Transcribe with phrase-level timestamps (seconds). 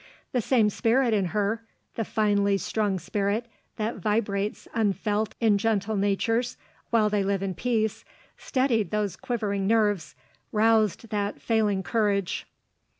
[0.31, 1.61] The same spirit in her
[1.93, 6.57] the finely strung spirit that vibrates unfelt in gentle natures,
[6.89, 8.03] while they live in peace
[8.35, 10.15] steadied those quivering nerves,
[10.51, 12.47] roused that failing courage.